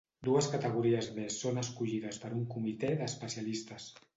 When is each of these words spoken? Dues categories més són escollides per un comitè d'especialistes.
Dues 0.27 0.45
categories 0.53 1.09
més 1.17 1.37
són 1.43 1.63
escollides 1.63 2.19
per 2.25 2.33
un 2.39 2.43
comitè 2.55 2.93
d'especialistes. 3.03 3.91